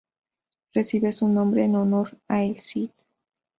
Recibe 0.73 1.11
su 1.11 1.29
nombre 1.29 1.63
en 1.63 1.75
honor 1.75 2.17
a 2.27 2.43
El 2.43 2.59
Cid. 2.59 2.89